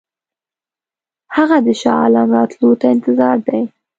هغه 1.35 1.57
د 1.65 1.67
شاه 1.81 1.99
عالم 2.03 2.29
راتلو 2.37 2.69
ته 2.79 2.85
انتظار 2.95 3.37
دی. 3.47 3.61